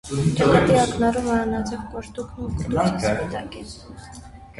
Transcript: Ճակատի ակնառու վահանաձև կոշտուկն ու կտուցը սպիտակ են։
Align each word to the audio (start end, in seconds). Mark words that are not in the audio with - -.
Ճակատի 0.37 0.77
ակնառու 0.83 1.21
վահանաձև 1.27 1.83
կոշտուկն 1.91 2.47
ու 2.47 2.49
կտուցը 2.61 3.13
սպիտակ 3.13 3.59
են։ 3.61 3.71